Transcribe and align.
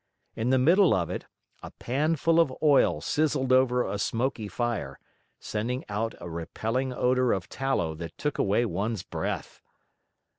In 0.35 0.49
the 0.49 0.57
middle 0.57 0.95
of 0.95 1.11
it, 1.11 1.27
a 1.61 1.69
pan 1.69 2.15
full 2.15 2.39
of 2.39 2.51
oil 2.63 3.01
sizzled 3.01 3.53
over 3.53 3.85
a 3.85 3.99
smoky 3.99 4.47
fire, 4.47 4.97
sending 5.39 5.85
out 5.89 6.15
a 6.19 6.27
repelling 6.27 6.91
odor 6.91 7.31
of 7.31 7.47
tallow 7.49 7.93
that 7.93 8.17
took 8.17 8.39
away 8.39 8.65
one's 8.65 9.03
breath. 9.03 9.61